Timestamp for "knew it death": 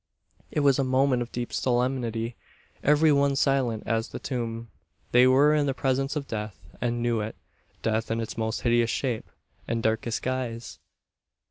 7.03-8.09